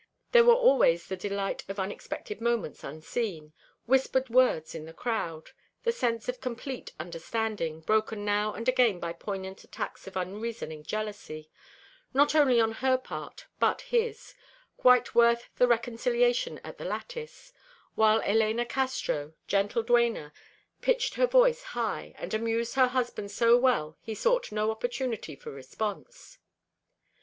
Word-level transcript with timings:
There 0.31 0.43
were 0.43 0.55
always 0.55 1.05
the 1.05 1.15
delight 1.15 1.63
of 1.69 1.77
unexpected 1.79 2.41
moments 2.41 2.83
unseen, 2.83 3.53
whispered 3.85 4.29
words 4.29 4.73
in 4.73 4.85
the 4.85 4.95
crowd, 4.95 5.51
the 5.83 5.91
sense 5.91 6.27
of 6.27 6.41
complete 6.41 6.91
understanding, 6.99 7.81
broken 7.81 8.25
now 8.25 8.51
and 8.55 8.67
again 8.67 8.99
by 8.99 9.13
poignant 9.13 9.63
attacks 9.63 10.07
of 10.07 10.17
unreasoning 10.17 10.81
jealousy, 10.85 11.51
not 12.15 12.33
only 12.33 12.59
on 12.59 12.71
her 12.71 12.97
part 12.97 13.45
but 13.59 13.81
his; 13.81 14.33
quite 14.75 15.13
worth 15.13 15.49
the 15.57 15.67
reconciliation 15.67 16.59
at 16.63 16.79
the 16.79 16.85
lattice, 16.85 17.53
while 17.93 18.21
Elena 18.21 18.65
Castro, 18.65 19.33
gentle 19.45 19.83
duena, 19.83 20.33
pitched 20.81 21.13
her 21.13 21.27
voice 21.27 21.61
high 21.77 22.15
and 22.17 22.33
amused 22.33 22.73
her 22.73 22.87
husband 22.87 23.29
so 23.29 23.55
well 23.55 23.99
he 24.01 24.15
sought 24.15 24.51
no 24.51 24.71
opportunity 24.71 25.35
for 25.35 25.51
response. 25.51 26.39